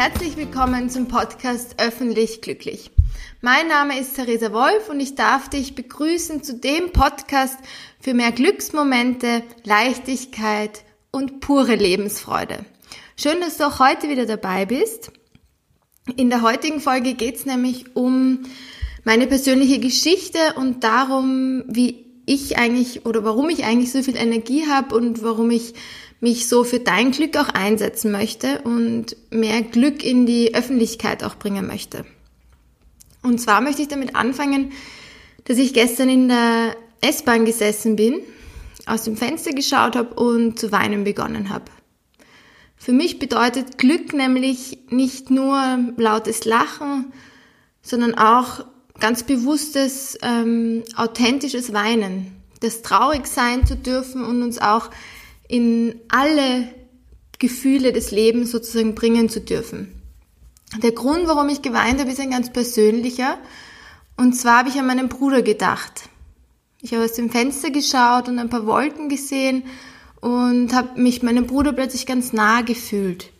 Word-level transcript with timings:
herzlich 0.00 0.38
willkommen 0.38 0.88
zum 0.88 1.08
Podcast 1.08 1.74
Öffentlich 1.76 2.40
Glücklich. 2.40 2.90
Mein 3.42 3.68
Name 3.68 4.00
ist 4.00 4.16
Theresa 4.16 4.50
Wolf 4.50 4.88
und 4.88 4.98
ich 4.98 5.14
darf 5.14 5.50
dich 5.50 5.74
begrüßen 5.74 6.42
zu 6.42 6.54
dem 6.54 6.90
Podcast 6.94 7.58
für 8.00 8.14
mehr 8.14 8.32
Glücksmomente, 8.32 9.42
Leichtigkeit 9.62 10.84
und 11.10 11.40
pure 11.40 11.74
Lebensfreude. 11.74 12.64
Schön, 13.14 13.42
dass 13.42 13.58
du 13.58 13.66
auch 13.66 13.78
heute 13.78 14.08
wieder 14.08 14.24
dabei 14.24 14.64
bist. 14.64 15.12
In 16.16 16.30
der 16.30 16.40
heutigen 16.40 16.80
Folge 16.80 17.12
geht 17.12 17.36
es 17.36 17.44
nämlich 17.44 17.94
um 17.94 18.44
meine 19.04 19.26
persönliche 19.26 19.80
Geschichte 19.80 20.38
und 20.56 20.82
darum, 20.82 21.64
wie 21.68 22.06
ich 22.24 22.56
eigentlich 22.56 23.04
oder 23.04 23.22
warum 23.22 23.50
ich 23.50 23.66
eigentlich 23.66 23.92
so 23.92 24.02
viel 24.02 24.16
Energie 24.16 24.66
habe 24.66 24.96
und 24.96 25.22
warum 25.22 25.50
ich 25.50 25.74
mich 26.20 26.48
so 26.48 26.64
für 26.64 26.80
dein 26.80 27.12
Glück 27.12 27.36
auch 27.36 27.48
einsetzen 27.48 28.12
möchte 28.12 28.60
und 28.62 29.16
mehr 29.30 29.62
Glück 29.62 30.04
in 30.04 30.26
die 30.26 30.54
Öffentlichkeit 30.54 31.24
auch 31.24 31.36
bringen 31.36 31.66
möchte. 31.66 32.04
Und 33.22 33.40
zwar 33.40 33.60
möchte 33.60 33.82
ich 33.82 33.88
damit 33.88 34.14
anfangen, 34.14 34.72
dass 35.44 35.58
ich 35.58 35.74
gestern 35.74 36.08
in 36.08 36.28
der 36.28 36.76
S-Bahn 37.00 37.44
gesessen 37.44 37.96
bin, 37.96 38.20
aus 38.86 39.04
dem 39.04 39.16
Fenster 39.16 39.52
geschaut 39.52 39.96
habe 39.96 40.14
und 40.14 40.58
zu 40.58 40.72
weinen 40.72 41.04
begonnen 41.04 41.48
habe. 41.48 41.64
Für 42.76 42.92
mich 42.92 43.18
bedeutet 43.18 43.78
Glück 43.78 44.14
nämlich 44.14 44.78
nicht 44.88 45.30
nur 45.30 45.78
lautes 45.96 46.44
Lachen, 46.44 47.12
sondern 47.82 48.14
auch 48.14 48.64
ganz 48.98 49.22
bewusstes, 49.22 50.18
ähm, 50.22 50.82
authentisches 50.96 51.72
Weinen. 51.72 52.42
Das 52.60 52.82
traurig 52.82 53.26
sein 53.26 53.66
zu 53.66 53.76
dürfen 53.76 54.24
und 54.24 54.42
uns 54.42 54.58
auch 54.58 54.90
in 55.50 56.00
alle 56.08 56.68
Gefühle 57.40 57.92
des 57.92 58.12
Lebens 58.12 58.52
sozusagen 58.52 58.94
bringen 58.94 59.28
zu 59.28 59.40
dürfen. 59.40 60.00
Der 60.82 60.92
Grund, 60.92 61.26
warum 61.26 61.48
ich 61.48 61.62
geweint 61.62 61.98
habe, 61.98 62.10
ist 62.10 62.20
ein 62.20 62.30
ganz 62.30 62.52
persönlicher. 62.52 63.38
Und 64.16 64.34
zwar 64.34 64.58
habe 64.58 64.68
ich 64.68 64.78
an 64.78 64.86
meinen 64.86 65.08
Bruder 65.08 65.42
gedacht. 65.42 66.08
Ich 66.80 66.94
habe 66.94 67.04
aus 67.04 67.14
dem 67.14 67.30
Fenster 67.30 67.70
geschaut 67.70 68.28
und 68.28 68.38
ein 68.38 68.48
paar 68.48 68.66
Wolken 68.66 69.08
gesehen 69.08 69.64
und 70.20 70.72
habe 70.72 71.00
mich 71.00 71.22
meinem 71.22 71.46
Bruder 71.46 71.72
plötzlich 71.72 72.06
ganz 72.06 72.32
nah 72.32 72.62
gefühlt. 72.62 73.30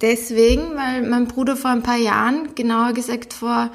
Deswegen, 0.00 0.74
weil 0.74 1.08
mein 1.08 1.26
Bruder 1.26 1.56
vor 1.56 1.70
ein 1.70 1.82
paar 1.82 1.96
Jahren, 1.96 2.54
genauer 2.54 2.92
gesagt 2.92 3.32
vor 3.32 3.70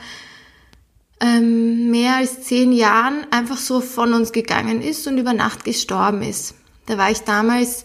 ähm, 1.20 1.90
mehr 1.90 2.18
als 2.18 2.44
zehn 2.44 2.72
Jahren, 2.72 3.26
einfach 3.32 3.58
so 3.58 3.82
von 3.82 4.14
uns 4.14 4.32
gegangen 4.32 4.82
ist 4.82 5.08
und 5.08 5.18
über 5.18 5.34
Nacht 5.34 5.64
gestorben 5.64 6.22
ist. 6.22 6.56
Da 6.90 6.98
war 6.98 7.12
ich 7.12 7.20
damals 7.20 7.84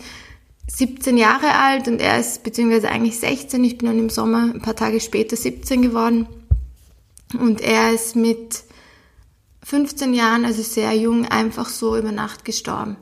17 0.66 1.18
Jahre 1.18 1.52
alt 1.52 1.88
und 1.88 2.00
er 2.00 2.18
ist, 2.18 2.42
beziehungsweise 2.42 2.88
eigentlich 2.88 3.18
16, 3.18 3.62
ich 3.62 3.76
bin 3.76 3.88
dann 3.88 3.98
im 3.98 4.08
Sommer 4.08 4.50
ein 4.54 4.62
paar 4.62 4.74
Tage 4.74 4.98
später 4.98 5.36
17 5.36 5.82
geworden. 5.82 6.26
Und 7.38 7.60
er 7.60 7.92
ist 7.92 8.16
mit 8.16 8.62
15 9.62 10.14
Jahren, 10.14 10.46
also 10.46 10.62
sehr 10.62 10.94
jung, 10.94 11.26
einfach 11.26 11.68
so 11.68 11.98
über 11.98 12.12
Nacht 12.12 12.46
gestorben. 12.46 12.96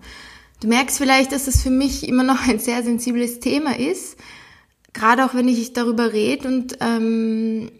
Du 0.61 0.67
merkst 0.67 0.99
vielleicht, 0.99 1.31
dass 1.31 1.45
das 1.45 1.63
für 1.63 1.71
mich 1.71 2.09
immer 2.09 2.25
noch 2.25 2.49
ein 2.49 2.59
sehr 2.59 2.83
sensibles 2.83 3.39
Thema 3.39 3.79
ist, 3.79 4.17
gerade 4.93 5.25
auch 5.25 5.35
wenn 5.35 5.47
ich 5.47 5.73
darüber 5.73 6.13
rede 6.13 6.49
und 6.49 6.79
ähm, 6.81 7.71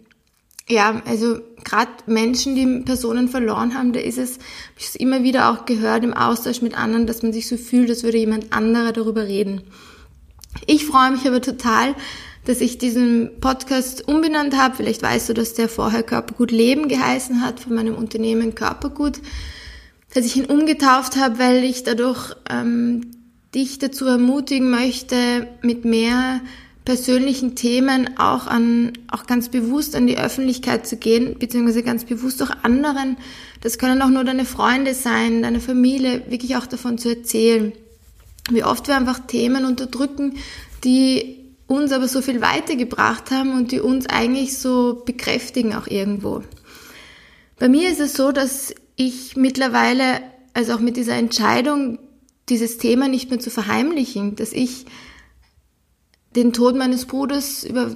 ja, 0.69 1.01
also 1.05 1.39
gerade 1.63 1.91
Menschen, 2.05 2.55
die 2.55 2.83
Personen 2.83 3.27
verloren 3.27 3.75
haben, 3.75 3.93
da 3.93 3.99
ist 3.99 4.17
es, 4.17 4.33
habe 4.33 4.79
ich 4.79 4.87
es 4.87 4.95
immer 4.95 5.23
wieder 5.23 5.51
auch 5.51 5.65
gehört 5.65 6.03
im 6.03 6.13
Austausch 6.13 6.61
mit 6.61 6.77
anderen, 6.77 7.07
dass 7.07 7.23
man 7.23 7.33
sich 7.33 7.47
so 7.47 7.57
fühlt, 7.57 7.89
als 7.89 8.03
würde 8.03 8.17
jemand 8.17 8.53
anderer 8.53 8.91
darüber 8.91 9.23
reden. 9.23 9.61
Ich 10.67 10.85
freue 10.85 11.11
mich 11.11 11.27
aber 11.27 11.41
total, 11.41 11.95
dass 12.45 12.61
ich 12.61 12.77
diesen 12.77 13.39
Podcast 13.39 14.07
umbenannt 14.07 14.57
habe. 14.57 14.75
Vielleicht 14.75 15.01
weißt 15.01 15.29
du, 15.29 15.33
dass 15.33 15.53
der 15.53 15.69
vorher 15.69 16.03
Körpergut 16.03 16.51
Leben 16.51 16.87
geheißen 16.87 17.41
hat 17.41 17.59
von 17.59 17.73
meinem 17.73 17.95
Unternehmen 17.95 18.53
Körpergut, 18.55 19.19
dass 20.13 20.25
ich 20.25 20.35
ihn 20.35 20.45
umgetauft 20.45 21.15
habe, 21.15 21.39
weil 21.39 21.63
ich 21.63 21.83
dadurch 21.83 22.35
ähm, 22.49 23.11
dich 23.55 23.79
dazu 23.79 24.05
ermutigen 24.05 24.69
möchte, 24.69 25.47
mit 25.61 25.85
mehr 25.85 26.41
persönlichen 26.85 27.55
Themen 27.55 28.17
auch 28.17 28.47
an, 28.47 28.93
auch 29.09 29.25
ganz 29.25 29.49
bewusst 29.49 29.95
an 29.95 30.07
die 30.07 30.17
Öffentlichkeit 30.17 30.85
zu 30.85 30.97
gehen, 30.97 31.37
beziehungsweise 31.39 31.83
ganz 31.83 32.03
bewusst 32.03 32.43
auch 32.43 32.51
anderen. 32.63 33.17
Das 33.61 33.77
können 33.77 34.01
auch 34.01 34.09
nur 34.09 34.23
deine 34.23 34.45
Freunde 34.45 34.93
sein, 34.93 35.43
deine 35.43 35.61
Familie, 35.61 36.29
wirklich 36.29 36.57
auch 36.57 36.65
davon 36.65 36.97
zu 36.97 37.09
erzählen. 37.09 37.71
Wie 38.49 38.63
oft 38.63 38.87
wir 38.87 38.97
einfach 38.97 39.19
Themen 39.19 39.65
unterdrücken, 39.65 40.35
die 40.83 41.39
uns 41.67 41.91
aber 41.93 42.07
so 42.07 42.21
viel 42.21 42.41
weitergebracht 42.41 43.31
haben 43.31 43.53
und 43.53 43.71
die 43.71 43.79
uns 43.79 44.05
eigentlich 44.07 44.57
so 44.57 45.01
bekräftigen 45.05 45.73
auch 45.73 45.87
irgendwo. 45.87 46.43
Bei 47.57 47.69
mir 47.69 47.89
ist 47.89 48.01
es 48.01 48.13
so, 48.13 48.31
dass 48.33 48.75
ich 48.95 49.37
mittlerweile, 49.37 50.21
also 50.53 50.73
auch 50.73 50.79
mit 50.79 50.97
dieser 50.97 51.15
Entscheidung, 51.15 51.99
dieses 52.49 52.77
Thema 52.77 53.07
nicht 53.07 53.29
mehr 53.29 53.39
zu 53.39 53.49
verheimlichen, 53.49 54.35
dass 54.35 54.51
ich 54.51 54.85
den 56.35 56.53
Tod 56.53 56.75
meines 56.75 57.05
Bruders 57.05 57.63
über, 57.63 57.95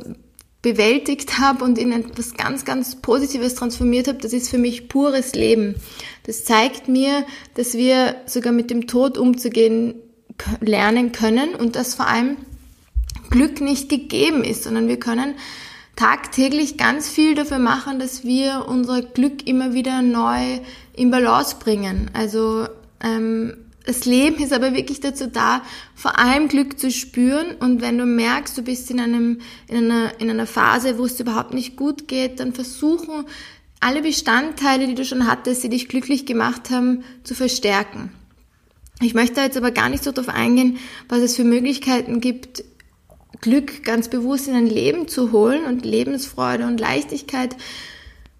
bewältigt 0.61 1.39
habe 1.39 1.63
und 1.63 1.77
in 1.77 1.91
etwas 1.91 2.33
ganz, 2.33 2.65
ganz 2.65 2.97
Positives 2.97 3.55
transformiert 3.55 4.07
habe, 4.07 4.17
das 4.17 4.33
ist 4.33 4.49
für 4.49 4.57
mich 4.57 4.89
pures 4.89 5.33
Leben. 5.33 5.75
Das 6.23 6.43
zeigt 6.43 6.87
mir, 6.87 7.25
dass 7.55 7.75
wir 7.75 8.15
sogar 8.25 8.51
mit 8.51 8.69
dem 8.69 8.87
Tod 8.87 9.17
umzugehen 9.17 9.95
lernen 10.59 11.11
können 11.11 11.55
und 11.55 11.75
dass 11.75 11.95
vor 11.95 12.07
allem 12.07 12.37
Glück 13.29 13.61
nicht 13.61 13.89
gegeben 13.89 14.43
ist, 14.43 14.63
sondern 14.63 14.87
wir 14.87 14.99
können 14.99 15.35
tagtäglich 15.95 16.77
ganz 16.77 17.09
viel 17.09 17.33
dafür 17.33 17.59
machen, 17.59 17.99
dass 17.99 18.23
wir 18.23 18.65
unser 18.67 19.01
Glück 19.01 19.47
immer 19.47 19.73
wieder 19.73 20.01
neu 20.01 20.59
in 20.93 21.11
Balance 21.11 21.57
bringen. 21.59 22.11
Also 22.13 22.67
ähm, 23.03 23.53
das 23.87 24.03
Leben 24.03 24.43
ist 24.43 24.51
aber 24.51 24.73
wirklich 24.73 24.99
dazu 24.99 25.27
da, 25.27 25.61
vor 25.95 26.19
allem 26.19 26.49
Glück 26.49 26.77
zu 26.77 26.91
spüren. 26.91 27.55
Und 27.57 27.81
wenn 27.81 27.97
du 27.97 28.05
merkst, 28.05 28.57
du 28.57 28.61
bist 28.61 28.91
in, 28.91 28.99
einem, 28.99 29.39
in, 29.69 29.77
einer, 29.77 30.19
in 30.19 30.29
einer 30.29 30.45
Phase, 30.45 30.97
wo 30.97 31.05
es 31.05 31.15
dir 31.15 31.23
überhaupt 31.23 31.53
nicht 31.53 31.77
gut 31.77 32.09
geht, 32.09 32.41
dann 32.41 32.51
versuchen, 32.51 33.25
alle 33.79 34.01
Bestandteile, 34.01 34.87
die 34.87 34.95
du 34.95 35.05
schon 35.05 35.25
hattest, 35.25 35.63
die 35.63 35.69
dich 35.69 35.87
glücklich 35.87 36.25
gemacht 36.25 36.69
haben, 36.69 37.05
zu 37.23 37.33
verstärken. 37.33 38.11
Ich 38.99 39.13
möchte 39.13 39.39
jetzt 39.39 39.55
aber 39.55 39.71
gar 39.71 39.87
nicht 39.87 40.03
so 40.03 40.11
darauf 40.11 40.33
eingehen, 40.33 40.79
was 41.07 41.19
es 41.19 41.37
für 41.37 41.45
Möglichkeiten 41.45 42.19
gibt, 42.19 42.65
Glück 43.39 43.85
ganz 43.85 44.09
bewusst 44.09 44.49
in 44.49 44.53
dein 44.53 44.67
Leben 44.67 45.07
zu 45.07 45.31
holen 45.31 45.63
und 45.63 45.85
Lebensfreude 45.85 46.67
und 46.67 46.79
Leichtigkeit, 46.81 47.55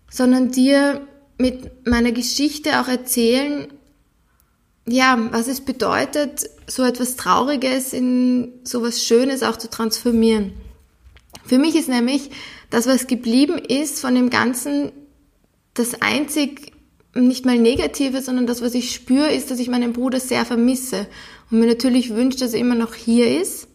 sondern 0.09 0.51
dir 0.51 1.07
mit 1.37 1.87
meiner 1.87 2.11
Geschichte 2.11 2.81
auch 2.81 2.89
erzählen, 2.89 3.67
ja, 4.87 5.17
was 5.31 5.47
es 5.47 5.61
bedeutet, 5.61 6.49
so 6.65 6.83
etwas 6.83 7.15
Trauriges 7.15 7.93
in 7.93 8.53
so 8.63 8.81
was 8.81 9.03
Schönes 9.03 9.43
auch 9.43 9.57
zu 9.57 9.69
transformieren. 9.69 10.53
Für 11.45 11.57
mich 11.57 11.75
ist 11.75 11.89
nämlich 11.89 12.29
das, 12.69 12.87
was 12.87 13.07
geblieben 13.07 13.57
ist 13.57 13.99
von 13.99 14.15
dem 14.15 14.29
Ganzen, 14.29 14.91
das 15.73 16.01
einzig 16.01 16.71
nicht 17.13 17.45
mal 17.45 17.57
Negative, 17.57 18.21
sondern 18.21 18.47
das, 18.47 18.61
was 18.61 18.75
ich 18.75 18.93
spüre, 18.93 19.31
ist, 19.31 19.51
dass 19.51 19.59
ich 19.59 19.69
meinen 19.69 19.93
Bruder 19.93 20.19
sehr 20.19 20.45
vermisse 20.45 21.07
und 21.49 21.59
mir 21.59 21.67
natürlich 21.67 22.13
wünsche, 22.13 22.39
dass 22.39 22.53
er 22.53 22.59
immer 22.59 22.75
noch 22.75 22.93
hier 22.93 23.41
ist, 23.41 23.67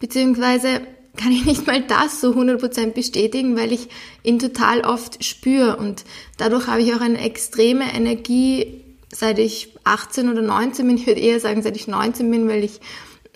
beziehungsweise 0.00 0.80
kann 1.16 1.32
ich 1.32 1.44
nicht 1.44 1.66
mal 1.66 1.82
das 1.82 2.20
so 2.20 2.32
100% 2.32 2.92
bestätigen, 2.92 3.56
weil 3.56 3.72
ich 3.72 3.88
ihn 4.22 4.38
total 4.38 4.82
oft 4.82 5.24
spüre 5.24 5.76
und 5.76 6.04
dadurch 6.36 6.66
habe 6.68 6.82
ich 6.82 6.94
auch 6.94 7.00
eine 7.00 7.20
extreme 7.20 7.92
Energie 7.92 8.84
seit 9.12 9.38
ich 9.38 9.74
18 9.88 10.28
oder 10.30 10.42
19 10.42 10.86
bin, 10.86 10.96
ich 10.96 11.06
würde 11.06 11.20
eher 11.20 11.40
sagen, 11.40 11.62
seit 11.62 11.76
ich 11.76 11.88
19 11.88 12.30
bin, 12.30 12.48
weil 12.48 12.64
ich 12.64 12.80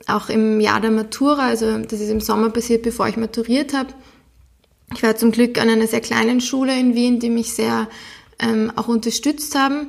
auch 0.07 0.29
im 0.29 0.61
Jahr 0.61 0.81
der 0.81 0.91
Matura, 0.91 1.47
also 1.47 1.79
das 1.79 2.01
ist 2.01 2.11
im 2.11 2.21
Sommer 2.21 2.51
passiert, 2.51 2.83
bevor 2.83 3.09
ich 3.09 3.17
maturiert 3.17 3.73
habe. 3.75 3.91
Ich 4.95 5.03
war 5.03 5.17
zum 5.17 5.33
Glück 5.33 5.59
an 5.61 5.69
einer 5.69 5.87
sehr 5.87 6.01
kleinen 6.01 6.41
Schule 6.41 6.79
in 6.79 6.95
Wien, 6.95 7.19
die 7.19 7.31
mich 7.31 7.55
sehr 7.55 7.89
ähm, 8.39 8.73
auch 8.77 8.89
unterstützt 8.89 9.55
haben. 9.55 9.89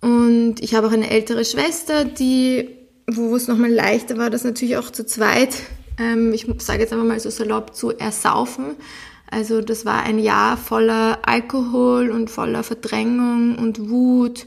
Und 0.00 0.56
ich 0.60 0.74
habe 0.74 0.88
auch 0.88 0.92
eine 0.92 1.10
ältere 1.10 1.44
Schwester, 1.44 2.04
die, 2.04 2.68
wo 3.06 3.34
es 3.34 3.48
nochmal 3.48 3.72
leichter 3.72 4.18
war, 4.18 4.30
das 4.30 4.44
natürlich 4.44 4.76
auch 4.76 4.90
zu 4.90 5.06
zweit, 5.06 5.56
ähm, 5.98 6.32
ich 6.32 6.46
sage 6.58 6.80
jetzt 6.80 6.92
einfach 6.92 7.06
mal 7.06 7.20
so 7.20 7.30
salopp, 7.30 7.74
zu 7.74 7.96
ersaufen. 7.96 8.76
Also 9.30 9.60
das 9.60 9.84
war 9.84 10.02
ein 10.02 10.18
Jahr 10.18 10.56
voller 10.56 11.20
Alkohol 11.22 12.10
und 12.10 12.30
voller 12.30 12.62
Verdrängung 12.62 13.56
und 13.56 13.88
Wut 13.88 14.46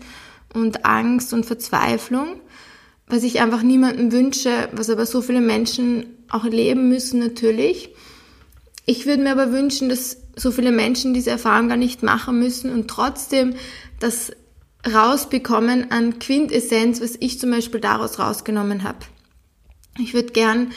und 0.53 0.85
Angst 0.85 1.33
und 1.33 1.45
Verzweiflung, 1.45 2.39
was 3.07 3.23
ich 3.23 3.41
einfach 3.41 3.61
niemandem 3.61 4.11
wünsche, 4.11 4.69
was 4.71 4.89
aber 4.89 5.05
so 5.05 5.21
viele 5.21 5.41
Menschen 5.41 6.05
auch 6.29 6.43
erleben 6.43 6.89
müssen 6.89 7.19
natürlich. 7.19 7.89
Ich 8.85 9.05
würde 9.05 9.23
mir 9.23 9.31
aber 9.31 9.51
wünschen, 9.51 9.89
dass 9.89 10.17
so 10.35 10.51
viele 10.51 10.71
Menschen 10.71 11.13
diese 11.13 11.31
Erfahrung 11.31 11.69
gar 11.69 11.77
nicht 11.77 12.01
machen 12.01 12.39
müssen 12.39 12.71
und 12.71 12.87
trotzdem 12.87 13.55
das 13.99 14.31
rausbekommen 14.91 15.91
an 15.91 16.19
Quintessenz, 16.19 17.01
was 17.01 17.15
ich 17.19 17.39
zum 17.39 17.51
Beispiel 17.51 17.81
daraus 17.81 18.19
rausgenommen 18.19 18.83
habe. 18.83 18.99
Ich 19.99 20.13
würde 20.13 20.31
gern 20.31 20.71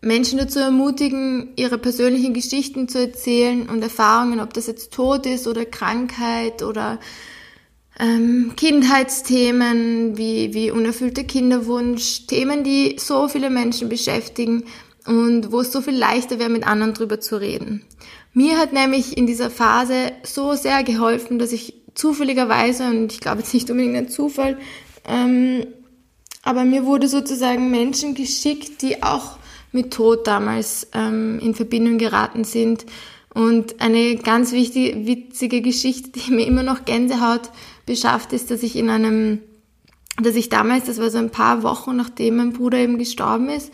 Menschen 0.00 0.38
dazu 0.38 0.58
ermutigen, 0.58 1.52
ihre 1.56 1.78
persönlichen 1.78 2.34
Geschichten 2.34 2.88
zu 2.88 2.98
erzählen 3.00 3.68
und 3.68 3.82
Erfahrungen, 3.82 4.40
ob 4.40 4.52
das 4.52 4.66
jetzt 4.66 4.92
Tod 4.92 5.24
ist 5.24 5.46
oder 5.46 5.64
Krankheit 5.64 6.62
oder 6.62 6.98
ähm, 7.98 8.52
Kindheitsthemen 8.56 10.16
wie, 10.16 10.52
wie 10.52 10.70
unerfüllter 10.70 11.24
Kinderwunsch, 11.24 12.26
Themen, 12.26 12.64
die 12.64 12.96
so 12.98 13.28
viele 13.28 13.50
Menschen 13.50 13.88
beschäftigen 13.88 14.64
und 15.06 15.52
wo 15.52 15.60
es 15.60 15.70
so 15.70 15.80
viel 15.80 15.96
leichter 15.96 16.38
wäre, 16.38 16.50
mit 16.50 16.66
anderen 16.66 16.94
drüber 16.94 17.20
zu 17.20 17.40
reden. 17.40 17.84
Mir 18.32 18.58
hat 18.58 18.72
nämlich 18.72 19.16
in 19.16 19.26
dieser 19.26 19.50
Phase 19.50 20.12
so 20.24 20.54
sehr 20.54 20.82
geholfen, 20.82 21.38
dass 21.38 21.52
ich 21.52 21.74
zufälligerweise, 21.94 22.88
und 22.88 23.12
ich 23.12 23.20
glaube 23.20 23.40
jetzt 23.40 23.54
nicht 23.54 23.70
unbedingt 23.70 23.96
ein 23.96 24.08
Zufall, 24.08 24.58
ähm, 25.06 25.66
aber 26.42 26.64
mir 26.64 26.84
wurde 26.84 27.08
sozusagen 27.08 27.70
Menschen 27.70 28.14
geschickt, 28.14 28.82
die 28.82 29.02
auch 29.02 29.38
mit 29.72 29.92
Tod 29.92 30.26
damals 30.26 30.88
ähm, 30.94 31.38
in 31.40 31.54
Verbindung 31.54 31.98
geraten 31.98 32.44
sind. 32.44 32.86
Und 33.32 33.80
eine 33.80 34.14
ganz 34.16 34.52
wichtige, 34.52 35.06
witzige 35.06 35.60
Geschichte, 35.60 36.10
die 36.10 36.30
mir 36.30 36.46
immer 36.46 36.62
noch 36.62 36.84
Gänsehaut 36.84 37.50
beschafft, 37.86 38.32
ist, 38.32 38.50
dass 38.50 38.62
ich 38.62 38.76
in 38.76 38.90
einem, 38.90 39.40
dass 40.22 40.36
ich 40.36 40.48
damals, 40.48 40.84
das 40.84 40.98
war 40.98 41.10
so 41.10 41.18
ein 41.18 41.30
paar 41.30 41.62
Wochen 41.62 41.96
nachdem 41.96 42.36
mein 42.36 42.52
Bruder 42.52 42.78
eben 42.78 42.98
gestorben 42.98 43.48
ist, 43.48 43.72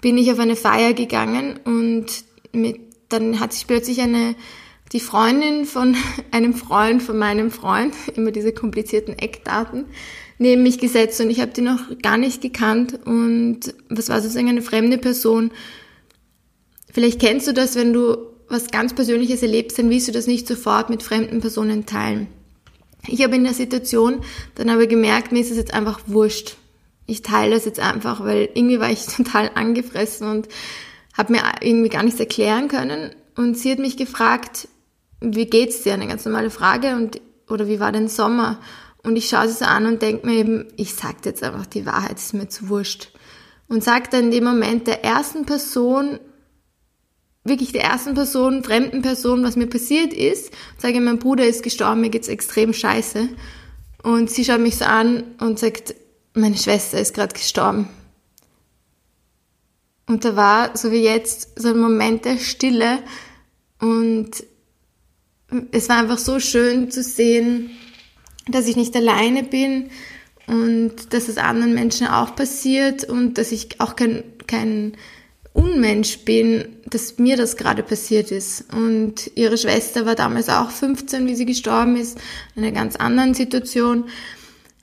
bin 0.00 0.18
ich 0.18 0.30
auf 0.30 0.38
eine 0.38 0.56
Feier 0.56 0.92
gegangen 0.92 1.58
und 1.64 2.06
mit, 2.52 2.80
dann 3.08 3.40
hat 3.40 3.52
sich 3.52 3.66
plötzlich 3.66 4.00
eine, 4.00 4.34
die 4.92 5.00
Freundin 5.00 5.64
von 5.64 5.96
einem 6.30 6.54
Freund 6.54 7.02
von 7.02 7.18
meinem 7.18 7.50
Freund, 7.50 7.94
immer 8.14 8.30
diese 8.30 8.52
komplizierten 8.52 9.18
Eckdaten, 9.18 9.86
neben 10.38 10.62
mich 10.62 10.78
gesetzt 10.78 11.20
und 11.20 11.30
ich 11.30 11.40
habe 11.40 11.52
die 11.52 11.62
noch 11.62 11.98
gar 12.00 12.16
nicht 12.16 12.42
gekannt 12.42 12.98
und 13.04 13.74
was 13.88 14.08
war 14.08 14.20
sozusagen 14.20 14.48
eine 14.48 14.62
fremde 14.62 14.98
Person. 14.98 15.50
Vielleicht 16.92 17.20
kennst 17.20 17.48
du 17.48 17.52
das, 17.52 17.74
wenn 17.74 17.92
du 17.92 18.16
was 18.48 18.70
ganz 18.70 18.94
Persönliches 18.94 19.42
erlebst, 19.42 19.78
dann 19.78 19.90
willst 19.90 20.08
du 20.08 20.12
das 20.12 20.26
nicht 20.26 20.46
sofort 20.46 20.90
mit 20.90 21.02
fremden 21.02 21.40
Personen 21.40 21.86
teilen. 21.86 22.28
Ich 23.08 23.22
habe 23.22 23.36
in 23.36 23.44
der 23.44 23.54
Situation 23.54 24.22
dann 24.54 24.68
aber 24.68 24.86
gemerkt, 24.86 25.32
mir 25.32 25.40
ist 25.40 25.50
es 25.50 25.56
jetzt 25.56 25.74
einfach 25.74 26.00
wurscht. 26.06 26.56
Ich 27.06 27.22
teile 27.22 27.54
das 27.54 27.64
jetzt 27.64 27.80
einfach, 27.80 28.22
weil 28.22 28.50
irgendwie 28.54 28.80
war 28.80 28.90
ich 28.90 29.06
total 29.16 29.50
angefressen 29.54 30.28
und 30.28 30.48
habe 31.16 31.32
mir 31.32 31.42
irgendwie 31.60 31.88
gar 31.88 32.02
nichts 32.02 32.20
erklären 32.20 32.68
können. 32.68 33.14
Und 33.36 33.56
sie 33.56 33.72
hat 33.72 33.78
mich 33.78 33.96
gefragt, 33.96 34.68
wie 35.20 35.46
geht's 35.46 35.82
dir? 35.82 35.94
Eine 35.94 36.06
ganz 36.06 36.24
normale 36.24 36.50
Frage 36.50 36.94
und 36.94 37.20
oder 37.48 37.66
wie 37.66 37.80
war 37.80 37.92
dein 37.92 38.08
Sommer? 38.08 38.58
Und 39.02 39.16
ich 39.16 39.28
schaue 39.28 39.48
sie 39.48 39.54
so 39.54 39.64
an 39.64 39.86
und 39.86 40.02
denke 40.02 40.26
mir 40.26 40.36
eben, 40.36 40.66
ich 40.76 40.94
sag 40.94 41.24
jetzt 41.24 41.42
einfach 41.42 41.66
die 41.66 41.86
Wahrheit, 41.86 42.18
ist 42.18 42.34
mir 42.34 42.48
zu 42.48 42.68
wurscht. 42.68 43.10
Und 43.68 43.84
sage 43.84 44.08
dann 44.10 44.24
in 44.26 44.30
dem 44.30 44.44
Moment 44.44 44.86
der 44.86 45.04
ersten 45.04 45.46
Person, 45.46 46.18
wirklich 47.48 47.72
der 47.72 47.84
ersten 47.84 48.14
Person, 48.14 48.64
fremden 48.64 49.02
Person, 49.02 49.42
was 49.42 49.56
mir 49.56 49.66
passiert 49.66 50.12
ist, 50.12 50.52
sage, 50.78 51.00
mein 51.00 51.18
Bruder 51.18 51.46
ist 51.46 51.62
gestorben, 51.62 52.00
mir 52.00 52.10
geht's 52.10 52.28
extrem 52.28 52.72
scheiße. 52.72 53.28
Und 54.02 54.30
sie 54.30 54.44
schaut 54.44 54.60
mich 54.60 54.76
so 54.76 54.84
an 54.84 55.24
und 55.40 55.58
sagt, 55.58 55.94
meine 56.34 56.56
Schwester 56.56 57.00
ist 57.00 57.14
gerade 57.14 57.34
gestorben. 57.34 57.88
Und 60.06 60.24
da 60.24 60.36
war, 60.36 60.76
so 60.76 60.90
wie 60.90 61.02
jetzt, 61.02 61.60
so 61.60 61.68
ein 61.68 61.78
Moment 61.78 62.24
der 62.24 62.38
Stille 62.38 63.00
und 63.78 64.30
es 65.70 65.88
war 65.88 65.98
einfach 65.98 66.18
so 66.18 66.40
schön 66.40 66.90
zu 66.90 67.02
sehen, 67.02 67.70
dass 68.48 68.66
ich 68.66 68.76
nicht 68.76 68.96
alleine 68.96 69.42
bin 69.42 69.90
und 70.46 71.12
dass 71.12 71.28
es 71.28 71.36
anderen 71.36 71.74
Menschen 71.74 72.06
auch 72.06 72.34
passiert 72.34 73.04
und 73.04 73.36
dass 73.38 73.52
ich 73.52 73.80
auch 73.80 73.96
kein, 73.96 74.24
kein 74.46 74.96
Unmensch 75.58 76.18
bin, 76.20 76.64
dass 76.86 77.18
mir 77.18 77.36
das 77.36 77.56
gerade 77.56 77.82
passiert 77.82 78.30
ist. 78.30 78.64
Und 78.72 79.30
ihre 79.34 79.58
Schwester 79.58 80.06
war 80.06 80.14
damals 80.14 80.48
auch 80.48 80.70
15, 80.70 81.26
wie 81.26 81.34
sie 81.34 81.46
gestorben 81.46 81.96
ist, 81.96 82.18
in 82.54 82.62
einer 82.62 82.72
ganz 82.72 82.96
anderen 82.96 83.34
Situation. 83.34 84.04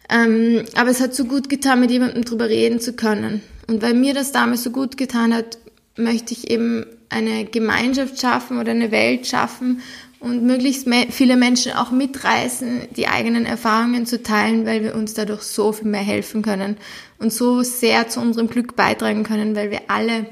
Ähm, 0.10 0.66
aber 0.76 0.90
es 0.90 1.00
hat 1.00 1.16
so 1.16 1.26
gut 1.26 1.50
getan, 1.50 1.80
mit 1.80 1.92
jemandem 1.92 2.26
drüber 2.26 2.50
reden 2.50 2.80
zu 2.80 2.94
können. 2.94 3.42
Und 3.68 3.82
weil 3.82 3.94
mir 3.94 4.14
das 4.14 4.32
damals 4.32 4.64
so 4.64 4.70
gut 4.70 4.98
getan 4.98 5.34
hat, 5.34 5.58
möchte 5.98 6.34
ich 6.34 6.52
eben 6.52 6.86
eine 7.10 7.46
Gemeinschaft 7.46 8.20
schaffen 8.20 8.60
oder 8.60 8.72
eine 8.72 8.92
Welt 8.92 9.26
schaffen, 9.26 9.82
und 10.26 10.44
möglichst 10.44 10.88
viele 11.12 11.38
Menschen 11.38 11.74
auch 11.74 11.92
mitreißen, 11.92 12.88
die 12.96 13.08
eigenen 13.08 13.46
Erfahrungen 13.46 14.08
zu 14.08 14.24
teilen, 14.24 14.66
weil 14.66 14.84
wir 14.84 14.96
uns 14.96 15.14
dadurch 15.14 15.44
so 15.44 15.72
viel 15.72 15.88
mehr 15.88 16.02
helfen 16.02 16.42
können 16.42 16.78
und 17.20 17.32
so 17.32 17.62
sehr 17.62 18.08
zu 18.08 18.22
unserem 18.22 18.48
Glück 18.48 18.76
beitragen 18.76 19.24
können, 19.24 19.56
weil 19.56 19.70
wir 19.70 19.82
alle 19.88 20.26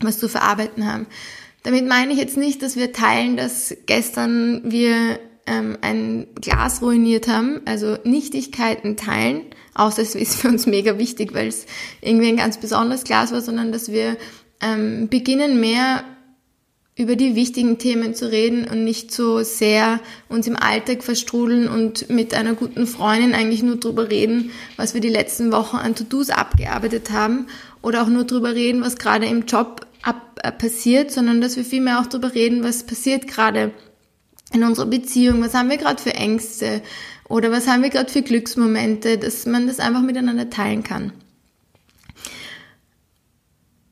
was 0.00 0.18
zu 0.18 0.28
verarbeiten 0.28 0.90
haben. 0.90 1.06
Damit 1.62 1.86
meine 1.86 2.12
ich 2.12 2.18
jetzt 2.18 2.36
nicht, 2.36 2.62
dass 2.62 2.76
wir 2.76 2.92
teilen, 2.92 3.36
dass 3.36 3.76
gestern 3.86 4.62
wir 4.70 5.18
ähm, 5.46 5.76
ein 5.82 6.26
Glas 6.40 6.80
ruiniert 6.80 7.28
haben, 7.28 7.60
also 7.66 7.96
Nichtigkeiten 8.04 8.96
teilen, 8.96 9.42
außer 9.74 10.02
es 10.02 10.14
ist 10.14 10.36
für 10.36 10.48
uns 10.48 10.66
mega 10.66 10.98
wichtig, 10.98 11.34
weil 11.34 11.48
es 11.48 11.66
irgendwie 12.00 12.28
ein 12.28 12.36
ganz 12.36 12.58
besonderes 12.58 13.04
Glas 13.04 13.32
war, 13.32 13.42
sondern 13.42 13.72
dass 13.72 13.92
wir 13.92 14.16
ähm, 14.62 15.08
beginnen 15.08 15.60
mehr 15.60 16.04
über 16.96 17.16
die 17.16 17.34
wichtigen 17.34 17.78
Themen 17.78 18.14
zu 18.14 18.30
reden 18.30 18.68
und 18.68 18.84
nicht 18.84 19.10
so 19.10 19.42
sehr 19.42 20.00
uns 20.28 20.46
im 20.46 20.56
Alltag 20.56 21.02
verstrudeln 21.02 21.66
und 21.66 22.10
mit 22.10 22.34
einer 22.34 22.52
guten 22.52 22.86
Freundin 22.86 23.34
eigentlich 23.34 23.62
nur 23.62 23.76
drüber 23.76 24.10
reden, 24.10 24.50
was 24.76 24.92
wir 24.92 25.00
die 25.00 25.08
letzten 25.08 25.50
Wochen 25.50 25.76
an 25.76 25.94
To-Dos 25.94 26.28
abgearbeitet 26.28 27.10
haben 27.10 27.46
oder 27.80 28.02
auch 28.02 28.08
nur 28.08 28.24
drüber 28.24 28.54
reden, 28.54 28.82
was 28.82 28.96
gerade 28.96 29.26
im 29.26 29.46
Job 29.46 29.86
passiert, 30.58 31.10
sondern 31.10 31.40
dass 31.40 31.56
wir 31.56 31.64
vielmehr 31.64 32.00
auch 32.00 32.06
drüber 32.06 32.34
reden, 32.34 32.64
was 32.64 32.84
passiert 32.84 33.26
gerade 33.26 33.72
in 34.52 34.64
unserer 34.64 34.86
Beziehung, 34.86 35.42
was 35.42 35.54
haben 35.54 35.70
wir 35.70 35.76
gerade 35.76 36.02
für 36.02 36.14
Ängste? 36.14 36.82
Oder 37.28 37.52
was 37.52 37.68
haben 37.68 37.82
wir 37.82 37.90
gerade 37.90 38.10
für 38.10 38.22
Glücksmomente, 38.22 39.16
dass 39.16 39.46
man 39.46 39.68
das 39.68 39.78
einfach 39.78 40.02
miteinander 40.02 40.50
teilen 40.50 40.82
kann. 40.82 41.12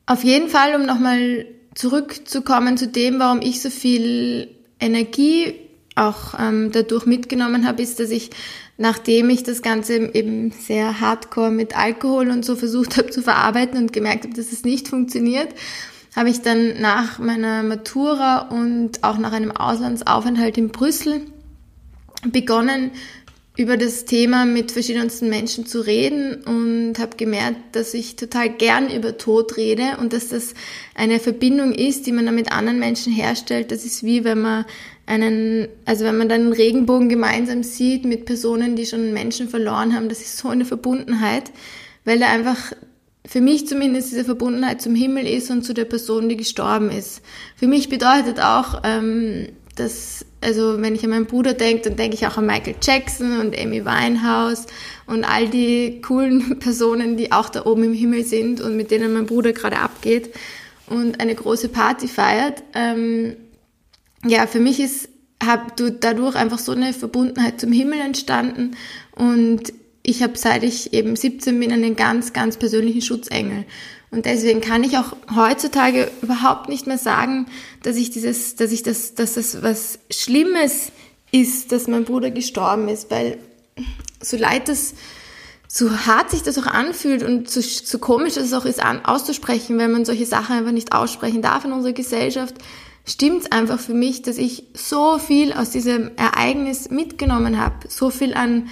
Auf 0.05 0.23
jeden 0.23 0.49
Fall, 0.49 0.75
um 0.75 0.85
nochmal 0.85 1.45
zurückzukommen 1.75 2.77
zu 2.77 2.87
dem, 2.87 3.19
warum 3.19 3.41
ich 3.41 3.61
so 3.61 3.69
viel 3.69 4.49
Energie 4.79 5.55
auch 5.95 6.33
ähm, 6.37 6.71
dadurch 6.71 7.05
mitgenommen 7.05 7.65
habe, 7.67 7.81
ist, 7.81 7.99
dass 7.99 8.09
ich, 8.09 8.31
nachdem 8.77 9.29
ich 9.29 9.43
das 9.43 9.61
Ganze 9.61 10.13
eben 10.13 10.51
sehr 10.51 10.99
hardcore 10.99 11.51
mit 11.51 11.77
Alkohol 11.77 12.29
und 12.29 12.43
so 12.43 12.55
versucht 12.55 12.97
habe 12.97 13.09
zu 13.09 13.21
verarbeiten 13.21 13.77
und 13.77 13.93
gemerkt 13.93 14.25
habe, 14.25 14.33
dass 14.33 14.51
es 14.51 14.63
nicht 14.63 14.87
funktioniert, 14.87 15.49
habe 16.15 16.29
ich 16.29 16.41
dann 16.41 16.79
nach 16.81 17.19
meiner 17.19 17.63
Matura 17.63 18.49
und 18.49 19.03
auch 19.03 19.17
nach 19.17 19.31
einem 19.31 19.51
Auslandsaufenthalt 19.51 20.57
in 20.57 20.69
Brüssel 20.69 21.21
begonnen, 22.31 22.91
über 23.59 23.75
das 23.75 24.05
Thema 24.05 24.45
mit 24.45 24.71
verschiedensten 24.71 25.27
Menschen 25.27 25.65
zu 25.65 25.81
reden 25.81 26.35
und 26.45 26.97
habe 26.97 27.17
gemerkt, 27.17 27.75
dass 27.75 27.93
ich 27.93 28.15
total 28.15 28.49
gern 28.49 28.89
über 28.89 29.17
Tod 29.17 29.57
rede 29.57 29.97
und 29.99 30.13
dass 30.13 30.29
das 30.29 30.53
eine 30.95 31.19
Verbindung 31.19 31.73
ist, 31.73 32.07
die 32.07 32.13
man 32.13 32.25
dann 32.25 32.35
mit 32.35 32.53
anderen 32.53 32.79
Menschen 32.79 33.11
herstellt. 33.11 33.71
Das 33.71 33.83
ist 33.83 34.01
wie 34.01 34.23
wenn 34.23 34.39
man 34.39 34.63
einen, 35.07 35.67
also 35.83 36.05
wenn 36.05 36.17
man 36.17 36.29
dann 36.29 36.41
einen 36.41 36.53
Regenbogen 36.53 37.09
gemeinsam 37.09 37.63
sieht 37.63 38.05
mit 38.05 38.23
Personen, 38.23 38.77
die 38.77 38.85
schon 38.85 39.11
Menschen 39.11 39.49
verloren 39.49 39.93
haben, 39.93 40.07
das 40.07 40.21
ist 40.21 40.37
so 40.37 40.47
eine 40.47 40.63
Verbundenheit, 40.63 41.51
weil 42.05 42.17
da 42.17 42.27
einfach 42.27 42.71
für 43.29 43.41
mich 43.41 43.67
zumindest 43.67 44.11
diese 44.11 44.25
Verbundenheit 44.25 44.81
zum 44.81 44.95
Himmel 44.95 45.27
ist 45.27 45.51
und 45.51 45.61
zu 45.61 45.75
der 45.75 45.85
Person, 45.85 46.29
die 46.29 46.35
gestorben 46.35 46.89
ist. 46.89 47.21
Für 47.55 47.67
mich 47.67 47.87
bedeutet 47.87 48.39
auch, 48.39 48.81
ähm, 48.83 49.49
dass 49.75 50.25
also 50.41 50.81
wenn 50.81 50.95
ich 50.95 51.03
an 51.03 51.11
meinen 51.11 51.25
Bruder 51.27 51.53
denke, 51.53 51.89
dann 51.89 51.95
denke 51.95 52.15
ich 52.15 52.25
auch 52.25 52.37
an 52.37 52.47
Michael 52.47 52.75
Jackson 52.81 53.39
und 53.39 53.55
Amy 53.59 53.85
Winehouse 53.85 54.65
und 55.05 55.25
all 55.25 55.47
die 55.47 56.01
coolen 56.01 56.57
Personen, 56.59 57.17
die 57.17 57.31
auch 57.31 57.49
da 57.49 57.67
oben 57.67 57.83
im 57.83 57.93
Himmel 57.93 58.23
sind 58.23 58.61
und 58.61 58.75
mit 58.75 58.89
denen 58.89 59.13
mein 59.13 59.27
Bruder 59.27 59.53
gerade 59.53 59.77
abgeht 59.77 60.33
und 60.87 61.19
eine 61.19 61.35
große 61.35 61.69
Party 61.69 62.07
feiert. 62.07 62.63
Ähm, 62.73 63.35
ja, 64.25 64.47
für 64.47 64.59
mich 64.59 64.79
ist 64.79 65.07
hab 65.45 65.77
du 65.77 65.91
dadurch 65.91 66.35
einfach 66.35 66.59
so 66.59 66.71
eine 66.71 66.93
Verbundenheit 66.93 67.61
zum 67.61 67.71
Himmel 67.71 67.99
entstanden 67.99 68.75
und 69.15 69.71
ich 70.09 70.23
habe 70.23 70.37
seit 70.37 70.63
ich 70.63 70.93
eben 70.93 71.15
17 71.15 71.59
bin 71.59 71.71
einen 71.71 71.95
ganz, 71.95 72.33
ganz 72.33 72.57
persönlichen 72.57 73.01
Schutzengel. 73.01 73.65
Und 74.11 74.25
deswegen 74.25 74.59
kann 74.59 74.83
ich 74.83 74.97
auch 74.97 75.15
heutzutage 75.35 76.09
überhaupt 76.21 76.67
nicht 76.67 76.87
mehr 76.87 76.97
sagen, 76.97 77.45
dass 77.83 77.95
ich 77.95 78.09
dieses, 78.09 78.55
dass 78.55 78.71
ich 78.71 78.81
das, 78.81 79.13
dass 79.13 79.35
das 79.35 79.61
was 79.61 79.99
Schlimmes 80.09 80.91
ist, 81.31 81.71
dass 81.71 81.87
mein 81.87 82.05
Bruder 82.05 82.31
gestorben 82.31 82.89
ist, 82.89 83.11
weil 83.11 83.37
so 84.19 84.35
leid 84.35 84.67
das, 84.67 84.95
so 85.67 85.91
hart 86.07 86.31
sich 86.31 86.41
das 86.41 86.57
auch 86.57 86.65
anfühlt 86.65 87.21
und 87.21 87.47
so, 87.47 87.61
so 87.61 87.99
komisch 87.99 88.33
das 88.33 88.53
auch 88.53 88.65
ist, 88.65 88.83
an, 88.83 89.05
auszusprechen, 89.05 89.77
wenn 89.77 89.91
man 89.91 90.05
solche 90.05 90.25
Sachen 90.25 90.55
einfach 90.55 90.71
nicht 90.71 90.91
aussprechen 90.91 91.43
darf 91.43 91.65
in 91.65 91.71
unserer 91.71 91.93
Gesellschaft, 91.93 92.55
stimmt 93.05 93.43
es 93.43 93.51
einfach 93.51 93.79
für 93.79 93.93
mich, 93.93 94.23
dass 94.23 94.39
ich 94.39 94.63
so 94.73 95.19
viel 95.19 95.53
aus 95.53 95.69
diesem 95.69 96.09
Ereignis 96.15 96.89
mitgenommen 96.89 97.59
habe, 97.59 97.87
so 97.87 98.09
viel 98.09 98.33
an 98.33 98.69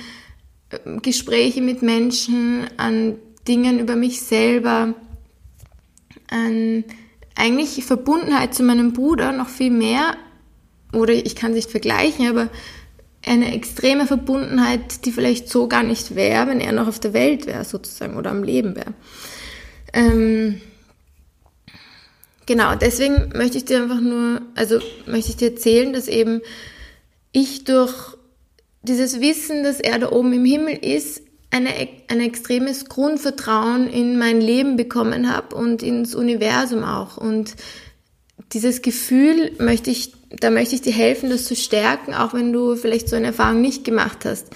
Gespräche 1.01 1.61
mit 1.61 1.81
Menschen, 1.81 2.67
an 2.77 3.15
Dingen 3.47 3.79
über 3.79 3.95
mich 3.95 4.21
selber, 4.21 4.93
an 6.29 6.83
eigentlich 7.35 7.85
Verbundenheit 7.85 8.53
zu 8.53 8.63
meinem 8.63 8.93
Bruder 8.93 9.31
noch 9.31 9.49
viel 9.49 9.71
mehr, 9.71 10.17
oder 10.93 11.13
ich 11.13 11.35
kann 11.35 11.51
es 11.51 11.55
nicht 11.55 11.71
vergleichen, 11.71 12.27
aber 12.27 12.49
eine 13.25 13.53
extreme 13.53 14.07
Verbundenheit, 14.07 15.05
die 15.05 15.11
vielleicht 15.11 15.49
so 15.49 15.67
gar 15.67 15.83
nicht 15.83 16.15
wäre, 16.15 16.47
wenn 16.47 16.59
er 16.59 16.71
noch 16.71 16.87
auf 16.87 16.99
der 16.99 17.13
Welt 17.13 17.45
wäre, 17.45 17.65
sozusagen, 17.65 18.15
oder 18.15 18.31
am 18.31 18.43
Leben 18.43 18.75
wäre. 18.75 18.93
Ähm, 19.93 20.61
genau, 22.45 22.75
deswegen 22.75 23.29
möchte 23.35 23.57
ich 23.57 23.65
dir 23.65 23.83
einfach 23.83 23.99
nur, 23.99 24.41
also 24.55 24.79
möchte 25.05 25.31
ich 25.31 25.37
dir 25.37 25.51
erzählen, 25.51 25.93
dass 25.93 26.07
eben 26.07 26.41
ich 27.31 27.65
durch 27.65 28.16
dieses 28.87 29.19
Wissen, 29.19 29.63
dass 29.63 29.79
er 29.79 29.99
da 29.99 30.11
oben 30.11 30.33
im 30.33 30.45
Himmel 30.45 30.77
ist, 30.77 31.21
eine, 31.49 31.69
ein 32.07 32.19
extremes 32.19 32.85
Grundvertrauen 32.85 33.87
in 33.87 34.17
mein 34.17 34.41
Leben 34.41 34.75
bekommen 34.75 35.33
habe 35.33 35.55
und 35.55 35.81
ins 35.81 36.13
Universum 36.13 36.83
auch. 36.83 37.17
Und 37.17 37.55
dieses 38.53 38.81
Gefühl 38.81 39.53
möchte 39.59 39.89
ich, 39.89 40.13
da 40.29 40.49
möchte 40.49 40.75
ich 40.75 40.81
dir 40.81 40.93
helfen, 40.93 41.29
das 41.29 41.45
zu 41.45 41.55
stärken, 41.55 42.13
auch 42.13 42.33
wenn 42.33 42.51
du 42.51 42.75
vielleicht 42.75 43.09
so 43.09 43.15
eine 43.15 43.27
Erfahrung 43.27 43.61
nicht 43.61 43.83
gemacht 43.83 44.25
hast. 44.25 44.47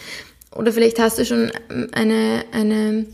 Oder 0.54 0.74
vielleicht 0.74 1.00
hast 1.00 1.18
du 1.18 1.26
schon 1.26 1.52
eine, 1.94 2.44
eine, 2.52 3.06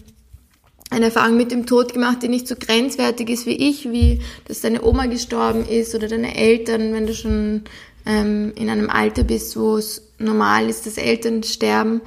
eine 0.89 1.05
Erfahrung 1.05 1.37
mit 1.37 1.51
dem 1.51 1.67
Tod 1.67 1.93
gemacht, 1.93 2.23
die 2.23 2.29
nicht 2.29 2.47
so 2.47 2.55
grenzwertig 2.55 3.29
ist 3.29 3.45
wie 3.45 3.69
ich, 3.69 3.91
wie 3.91 4.21
dass 4.47 4.61
deine 4.61 4.83
Oma 4.83 5.05
gestorben 5.05 5.67
ist 5.67 5.93
oder 5.93 6.07
deine 6.07 6.35
Eltern, 6.35 6.93
wenn 6.93 7.05
du 7.05 7.13
schon 7.13 7.63
ähm, 8.07 8.53
in 8.55 8.69
einem 8.69 8.89
Alter 8.89 9.23
bist, 9.23 9.57
wo 9.57 9.77
es 9.77 10.13
normal 10.17 10.69
ist, 10.69 10.85
dass 10.85 10.97
Eltern 10.97 11.43
sterben 11.43 12.01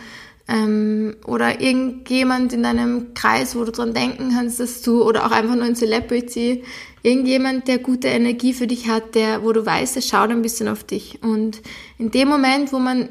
ähm, 0.49 1.16
oder 1.26 1.61
irgendjemand 1.61 2.52
in 2.52 2.62
deinem 2.62 3.14
Kreis, 3.14 3.54
wo 3.54 3.64
du 3.64 3.71
dran 3.71 3.95
denken 3.95 4.33
kannst, 4.35 4.59
dass 4.59 4.83
du, 4.83 5.04
oder 5.04 5.26
auch 5.26 5.30
einfach 5.30 5.54
nur 5.54 5.64
ein 5.64 5.76
Celebrity, 5.76 6.64
irgendjemand, 7.02 7.69
der 7.69 7.78
gute 7.78 8.09
Energie 8.09 8.52
für 8.52 8.66
dich 8.66 8.88
hat, 8.88 9.14
der, 9.14 9.45
wo 9.45 9.52
du 9.52 9.64
weißt, 9.64 9.97
er 9.97 10.02
schaut 10.02 10.30
ein 10.30 10.42
bisschen 10.42 10.69
auf 10.69 10.83
dich. 10.83 11.23
Und 11.23 11.61
in 11.99 12.11
dem 12.11 12.28
Moment, 12.28 12.73
wo 12.73 12.78
man 12.78 13.11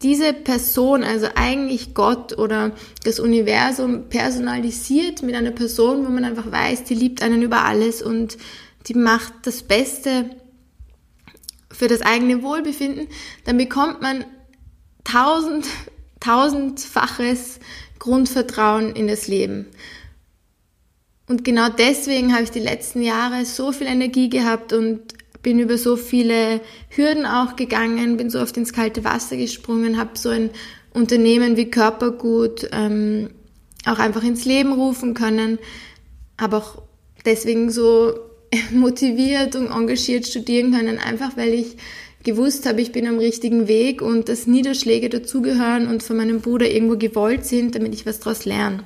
diese 0.00 0.32
Person, 0.32 1.02
also 1.02 1.26
eigentlich 1.34 1.92
Gott 1.92 2.38
oder 2.38 2.70
das 3.04 3.18
Universum 3.18 4.08
personalisiert 4.08 5.22
mit 5.22 5.34
einer 5.34 5.50
Person, 5.50 6.06
wo 6.06 6.10
man 6.10 6.24
einfach 6.24 6.50
weiß, 6.50 6.84
die 6.84 6.94
liebt 6.94 7.20
einen 7.20 7.42
über 7.42 7.64
alles 7.64 8.00
und 8.00 8.38
die 8.86 8.94
macht 8.94 9.32
das 9.42 9.62
Beste 9.62 10.30
für 11.78 11.86
das 11.86 12.02
eigene 12.02 12.42
Wohlbefinden, 12.42 13.06
dann 13.44 13.56
bekommt 13.56 14.02
man 14.02 14.24
tausend 15.04 15.64
tausendfaches 16.18 17.60
Grundvertrauen 18.00 18.96
in 18.96 19.06
das 19.06 19.28
Leben. 19.28 19.66
Und 21.28 21.44
genau 21.44 21.68
deswegen 21.68 22.32
habe 22.32 22.42
ich 22.42 22.50
die 22.50 22.58
letzten 22.58 23.00
Jahre 23.02 23.44
so 23.44 23.70
viel 23.70 23.86
Energie 23.86 24.28
gehabt 24.28 24.72
und 24.72 25.14
bin 25.42 25.60
über 25.60 25.78
so 25.78 25.94
viele 25.94 26.60
Hürden 26.88 27.24
auch 27.24 27.54
gegangen, 27.54 28.16
bin 28.16 28.28
so 28.28 28.40
oft 28.40 28.56
ins 28.56 28.72
kalte 28.72 29.04
Wasser 29.04 29.36
gesprungen, 29.36 29.98
habe 29.98 30.18
so 30.18 30.30
ein 30.30 30.50
Unternehmen 30.92 31.56
wie 31.56 31.70
Körpergut 31.70 32.68
ähm, 32.72 33.30
auch 33.86 34.00
einfach 34.00 34.24
ins 34.24 34.44
Leben 34.44 34.72
rufen 34.72 35.14
können, 35.14 35.60
habe 36.40 36.56
auch 36.56 36.82
deswegen 37.24 37.70
so 37.70 38.27
motiviert 38.72 39.56
und 39.56 39.70
engagiert 39.70 40.26
studieren 40.26 40.72
können, 40.72 40.98
einfach 40.98 41.36
weil 41.36 41.54
ich 41.54 41.76
gewusst 42.24 42.66
habe, 42.66 42.80
ich 42.80 42.92
bin 42.92 43.06
am 43.06 43.18
richtigen 43.18 43.68
Weg 43.68 44.02
und 44.02 44.28
dass 44.28 44.46
Niederschläge 44.46 45.08
dazugehören 45.08 45.86
und 45.86 46.02
von 46.02 46.16
meinem 46.16 46.40
Bruder 46.40 46.68
irgendwo 46.70 46.96
gewollt 46.96 47.46
sind, 47.46 47.74
damit 47.74 47.94
ich 47.94 48.06
was 48.06 48.20
daraus 48.20 48.44
lerne. 48.44 48.84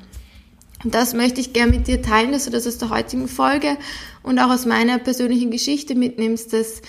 Und 0.84 0.94
das 0.94 1.14
möchte 1.14 1.40
ich 1.40 1.52
gerne 1.52 1.72
mit 1.72 1.86
dir 1.86 2.02
teilen, 2.02 2.32
dass 2.32 2.44
du 2.44 2.50
das 2.50 2.66
aus 2.66 2.78
der 2.78 2.90
heutigen 2.90 3.28
Folge 3.28 3.76
und 4.22 4.38
auch 4.38 4.50
aus 4.50 4.66
meiner 4.66 4.98
persönlichen 4.98 5.50
Geschichte 5.50 5.94
mitnimmst, 5.94 6.52
dass 6.52 6.82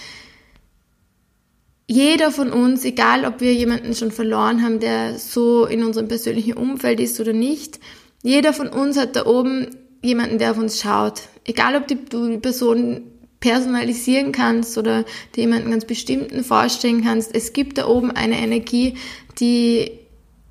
jeder 1.87 2.31
von 2.31 2.51
uns, 2.51 2.85
egal 2.85 3.25
ob 3.25 3.41
wir 3.41 3.53
jemanden 3.53 3.93
schon 3.93 4.11
verloren 4.11 4.63
haben, 4.63 4.79
der 4.79 5.19
so 5.19 5.65
in 5.65 5.83
unserem 5.83 6.07
persönlichen 6.07 6.53
Umfeld 6.53 6.99
ist 6.99 7.19
oder 7.19 7.33
nicht, 7.33 7.79
jeder 8.23 8.53
von 8.53 8.69
uns 8.69 8.97
hat 8.97 9.15
da 9.15 9.25
oben 9.25 9.67
jemanden, 10.03 10.37
der 10.37 10.51
auf 10.51 10.57
uns 10.57 10.79
schaut. 10.79 11.23
Egal 11.45 11.75
ob 11.75 11.87
die, 11.87 11.95
die 11.95 12.37
Person 12.37 13.01
personalisieren 13.39 14.31
kannst 14.31 14.77
oder 14.77 15.03
dir 15.35 15.41
jemanden 15.41 15.71
ganz 15.71 15.83
bestimmten 15.83 16.45
vorstellen 16.45 17.03
kannst. 17.03 17.35
Es 17.35 17.51
gibt 17.51 17.77
da 17.77 17.87
oben 17.87 18.09
eine 18.11 18.37
Energie, 18.37 18.95
die, 19.39 19.91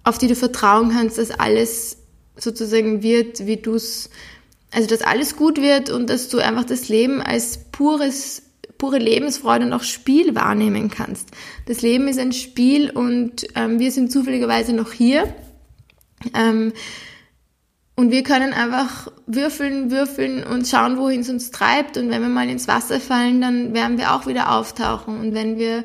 auf 0.04 0.18
die 0.18 0.26
du 0.26 0.34
vertrauen 0.34 0.90
kannst, 0.90 1.16
dass 1.16 1.30
alles 1.30 1.96
sozusagen 2.36 3.02
wird, 3.02 3.46
wie 3.46 3.56
du 3.56 3.76
es, 3.76 4.10
also 4.70 4.88
dass 4.88 5.00
alles 5.00 5.36
gut 5.36 5.58
wird 5.60 5.88
und 5.88 6.10
dass 6.10 6.28
du 6.28 6.38
einfach 6.38 6.64
das 6.64 6.90
Leben 6.90 7.22
als 7.22 7.60
pures, 7.72 8.42
pure 8.76 8.98
Lebensfreude 8.98 9.64
und 9.64 9.72
auch 9.72 9.84
Spiel 9.84 10.34
wahrnehmen 10.34 10.90
kannst. 10.90 11.30
Das 11.64 11.80
Leben 11.80 12.08
ist 12.08 12.18
ein 12.18 12.32
Spiel 12.32 12.90
und 12.90 13.46
ähm, 13.54 13.78
wir 13.78 13.90
sind 13.90 14.12
zufälligerweise 14.12 14.74
noch 14.74 14.92
hier. 14.92 15.34
Ähm, 16.34 16.74
und 17.94 18.10
wir 18.10 18.22
können 18.22 18.52
einfach 18.52 19.12
würfeln, 19.26 19.90
würfeln 19.90 20.44
und 20.44 20.66
schauen, 20.66 20.96
wohin 20.98 21.20
es 21.20 21.28
uns 21.28 21.50
treibt. 21.50 21.98
Und 21.98 22.10
wenn 22.10 22.22
wir 22.22 22.28
mal 22.28 22.48
ins 22.48 22.66
Wasser 22.66 23.00
fallen, 23.00 23.40
dann 23.40 23.74
werden 23.74 23.98
wir 23.98 24.14
auch 24.14 24.26
wieder 24.26 24.52
auftauchen. 24.52 25.20
Und 25.20 25.34
wenn 25.34 25.58
wir 25.58 25.84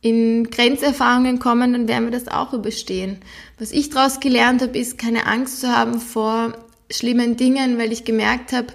in 0.00 0.50
Grenzerfahrungen 0.50 1.38
kommen, 1.38 1.72
dann 1.72 1.88
werden 1.88 2.04
wir 2.04 2.18
das 2.18 2.28
auch 2.28 2.52
überstehen. 2.52 3.18
Was 3.58 3.70
ich 3.70 3.90
daraus 3.90 4.20
gelernt 4.20 4.60
habe, 4.60 4.76
ist 4.76 4.98
keine 4.98 5.26
Angst 5.26 5.60
zu 5.60 5.68
haben 5.68 6.00
vor 6.00 6.52
schlimmen 6.90 7.36
Dingen, 7.36 7.78
weil 7.78 7.92
ich 7.92 8.04
gemerkt 8.04 8.52
habe, 8.52 8.68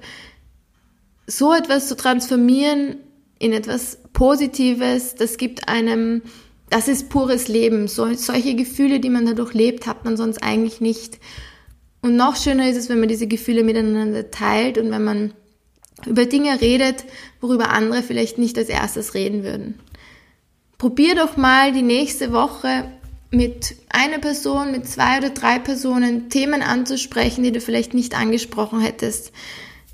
so 1.28 1.54
etwas 1.54 1.88
zu 1.88 1.96
transformieren 1.96 2.98
in 3.38 3.54
etwas 3.54 3.98
Positives, 4.13 5.16
das 5.16 5.38
gibt 5.38 5.68
einem, 5.68 6.22
das 6.70 6.88
ist 6.88 7.10
pures 7.10 7.48
Leben. 7.48 7.88
So, 7.88 8.13
solche 8.13 8.56
Gefühle, 8.56 9.00
die 9.00 9.10
man 9.10 9.25
dadurch 9.25 9.54
lebt, 9.54 9.88
hat 9.88 10.06
man 10.06 10.18
sonst 10.18 10.44
eigentlich 10.44 10.82
nicht. 10.82 11.20
Und 12.01 12.15
noch 12.15 12.36
schöner 12.36 12.70
ist 12.70 12.77
es, 12.77 12.89
wenn 12.89 13.00
man 13.00 13.10
diese 13.10 13.27
Gefühle 13.27 13.63
miteinander 13.63 14.31
teilt 14.31 14.77
und 14.77 14.91
wenn 14.91 15.03
man 15.03 15.34
über 16.05 16.25
Dinge 16.25 16.60
redet, 16.62 17.05
worüber 17.41 17.70
andere 17.70 18.01
vielleicht 18.01 18.38
nicht 18.38 18.58
als 18.58 18.70
erstes 18.70 19.13
reden 19.13 19.43
würden. 19.43 19.79
Probier 20.77 21.15
doch 21.15 21.38
mal 21.38 21.74
die 21.74 21.84
nächste 21.84 22.34
Woche 22.34 22.91
mit 23.29 23.75
einer 23.89 24.17
Person, 24.17 24.72
mit 24.72 24.88
zwei 24.88 25.20
oder 25.20 25.29
drei 25.29 25.60
Personen 25.60 26.29
Themen 26.29 26.63
anzusprechen, 26.63 27.43
die 27.43 27.51
du 27.51 27.62
vielleicht 27.62 27.93
nicht 27.93 28.17
angesprochen 28.17 28.81
hättest. 28.81 29.31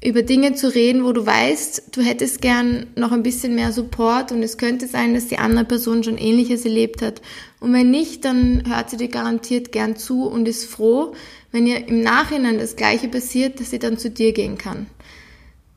Über 0.03 0.21
Dinge 0.21 0.53
zu 0.53 0.73
reden, 0.73 1.03
wo 1.03 1.11
du 1.11 1.25
weißt, 1.25 1.95
du 1.95 2.01
hättest 2.01 2.41
gern 2.41 2.85
noch 2.95 3.11
ein 3.11 3.23
bisschen 3.23 3.55
mehr 3.55 3.71
Support 3.71 4.31
und 4.31 4.43
es 4.43 4.59
könnte 4.59 4.87
sein, 4.87 5.15
dass 5.15 5.27
die 5.27 5.39
andere 5.39 5.65
Person 5.65 6.03
schon 6.03 6.19
ähnliches 6.19 6.65
erlebt 6.65 7.01
hat. 7.01 7.21
Und 7.59 7.73
wenn 7.73 7.89
nicht, 7.89 8.23
dann 8.23 8.63
hört 8.67 8.91
sie 8.91 8.97
dir 8.97 9.07
garantiert 9.07 9.71
gern 9.71 9.95
zu 9.95 10.27
und 10.27 10.47
ist 10.47 10.65
froh, 10.65 11.15
wenn 11.51 11.65
ihr 11.65 11.87
im 11.87 12.01
Nachhinein 12.01 12.59
das 12.59 12.75
Gleiche 12.75 13.07
passiert, 13.07 13.59
dass 13.59 13.71
sie 13.71 13.79
dann 13.79 13.97
zu 13.97 14.11
dir 14.11 14.33
gehen 14.33 14.59
kann. 14.59 14.85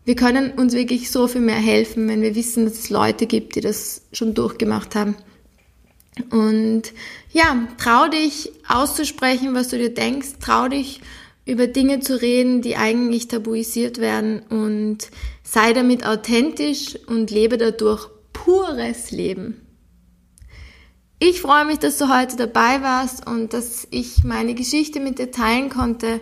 Wir 0.04 0.16
können 0.16 0.52
uns 0.52 0.74
wirklich 0.74 1.10
so 1.10 1.26
viel 1.26 1.40
mehr 1.40 1.54
helfen, 1.54 2.08
wenn 2.08 2.20
wir 2.20 2.34
wissen, 2.34 2.64
dass 2.64 2.74
es 2.74 2.90
Leute 2.90 3.26
gibt, 3.26 3.54
die 3.54 3.60
das 3.62 4.02
schon 4.12 4.34
durchgemacht 4.34 4.94
haben. 4.96 5.16
Und 6.30 6.82
ja, 7.32 7.68
trau 7.78 8.08
dich 8.08 8.52
auszusprechen, 8.68 9.54
was 9.54 9.68
du 9.68 9.78
dir 9.78 9.94
denkst, 9.94 10.34
trau 10.40 10.68
dich 10.68 11.00
über 11.46 11.66
Dinge 11.66 12.00
zu 12.00 12.20
reden, 12.20 12.62
die 12.62 12.76
eigentlich 12.76 13.28
tabuisiert 13.28 13.98
werden 13.98 14.40
und 14.48 15.10
sei 15.42 15.72
damit 15.72 16.06
authentisch 16.06 16.98
und 17.06 17.30
lebe 17.30 17.58
dadurch 17.58 18.08
pures 18.32 19.10
Leben. 19.10 19.66
Ich 21.18 21.42
freue 21.42 21.66
mich, 21.66 21.78
dass 21.78 21.98
du 21.98 22.08
heute 22.08 22.36
dabei 22.36 22.82
warst 22.82 23.26
und 23.26 23.52
dass 23.52 23.86
ich 23.90 24.24
meine 24.24 24.54
Geschichte 24.54 25.00
mit 25.00 25.18
dir 25.18 25.30
teilen 25.30 25.68
konnte. 25.68 26.20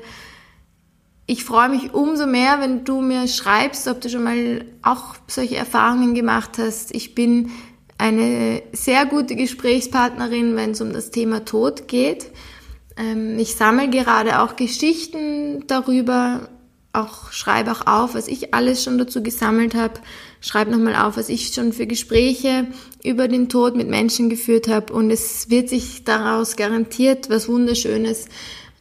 Ich 1.27 1.45
freue 1.45 1.69
mich 1.69 1.95
umso 1.95 2.27
mehr, 2.27 2.59
wenn 2.61 2.85
du 2.85 3.01
mir 3.01 3.29
schreibst, 3.29 3.87
ob 3.87 4.01
du 4.01 4.09
schon 4.09 4.25
mal 4.25 4.65
auch 4.83 5.15
solche 5.29 5.57
Erfahrungen 5.57 6.15
gemacht 6.15 6.59
hast. 6.59 6.95
Ich 6.95 7.15
bin 7.15 7.51
eine 7.97 8.63
sehr 8.73 9.07
gute 9.07 9.37
Gesprächspartnerin, 9.37 10.57
wenn 10.57 10.71
es 10.71 10.81
um 10.81 10.93
das 10.93 11.11
Thema 11.11 11.45
Tod 11.45 11.87
geht. 11.87 12.31
Ähm, 12.99 13.39
ich 13.39 13.55
sammle 13.55 13.89
gerade 13.89 14.41
auch 14.41 14.57
Geschichten 14.57 15.65
darüber, 15.67 16.49
auch 16.93 17.33
schreibe 17.33 17.71
auch 17.73 17.87
auf, 17.87 18.15
was 18.15 18.29
ich 18.29 18.55
alles 18.55 18.83
schon 18.83 18.99
dazu 18.99 19.23
gesammelt 19.23 19.75
habe. 19.75 20.01
Schreibe 20.41 20.71
nochmal 20.71 20.97
auf, 20.97 21.17
was 21.17 21.29
ich 21.29 21.55
schon 21.55 21.73
für 21.73 21.87
Gespräche 21.87 22.67
über 23.05 23.29
den 23.29 23.49
Tod 23.49 23.77
mit 23.77 23.89
Menschen 23.89 24.29
geführt 24.31 24.69
habe. 24.69 24.93
Und 24.93 25.11
es 25.11 25.49
wird 25.51 25.69
sich 25.69 26.05
daraus 26.05 26.57
garantiert 26.57 27.31
was 27.31 27.49
Wunderschönes 27.49 28.27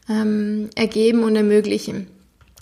ähm, 0.08 0.70
ergeben 0.74 1.22
und 1.22 1.36
ermöglichen. 1.36 2.08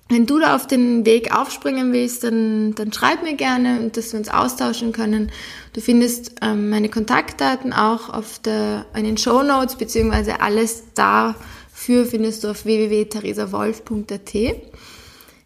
Wenn 0.09 0.27
du 0.27 0.39
da 0.39 0.55
auf 0.55 0.69
den 0.69 1.05
Weg 1.05 1.35
aufspringen 1.35 1.93
willst, 1.93 2.23
dann, 2.23 2.77
dann 2.77 2.93
schreib 2.93 3.25
mir 3.25 3.35
gerne 3.35 3.81
und 3.81 3.97
dass 3.97 4.13
wir 4.13 4.21
uns 4.21 4.29
austauschen 4.29 4.93
können. 4.93 5.33
Du 5.73 5.81
findest 5.81 6.37
ähm, 6.43 6.71
meine 6.71 6.89
Kontaktdaten 6.89 7.73
auch 7.73 8.09
auf 8.11 8.39
der, 8.39 8.87
in 8.95 9.05
den 9.05 9.19
Show 9.19 9.43
Notes, 9.43 9.75
beziehungsweise 9.75 10.41
alles 10.41 10.85
dafür 10.95 12.07
findest 12.07 12.45
du 12.45 12.51
auf 12.51 12.65
www.theresawolf.at. 12.65 14.35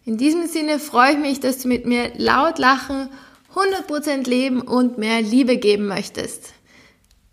In 0.05 0.17
diesem 0.17 0.45
Sinne 0.47 0.77
freue 0.77 1.13
ich 1.13 1.17
mich, 1.17 1.39
dass 1.39 1.59
du 1.59 1.67
mit 1.67 1.87
mir 1.87 2.11
laut 2.17 2.59
lachen 2.59 3.09
100% 3.55 4.29
leben 4.29 4.61
und 4.61 4.97
mehr 4.97 5.21
Liebe 5.21 5.57
geben 5.57 5.87
möchtest. 5.87 6.53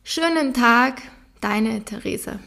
Schönen 0.02 0.54
Tag, 0.54 1.02
deine 1.40 1.84
Therese. 1.84 2.40